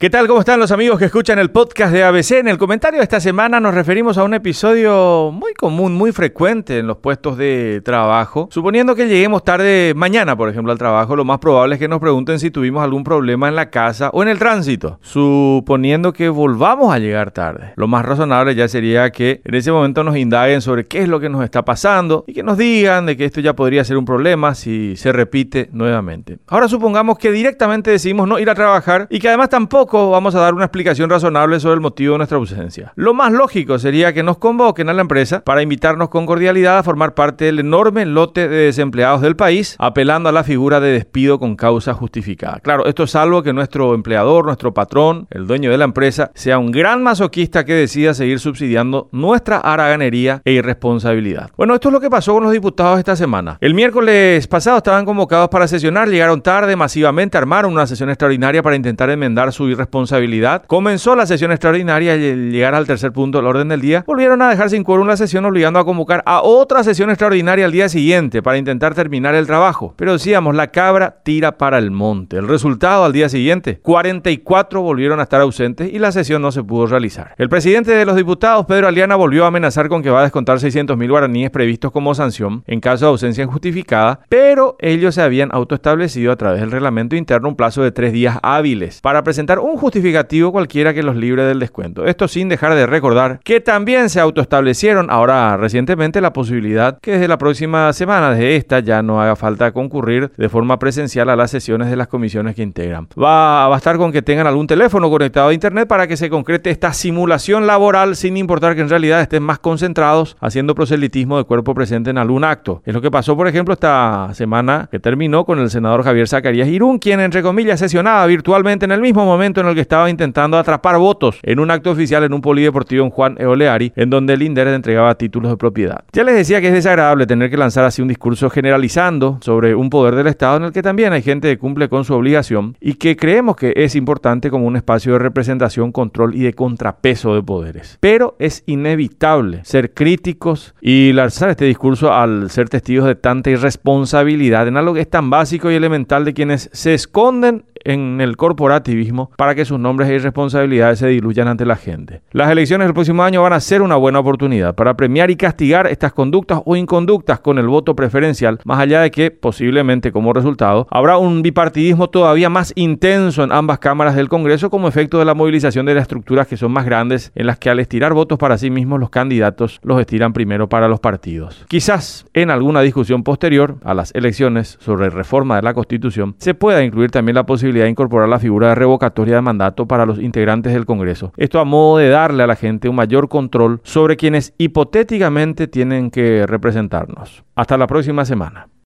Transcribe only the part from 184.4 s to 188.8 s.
hipotéticamente tienen que representarnos. Hasta la próxima semana.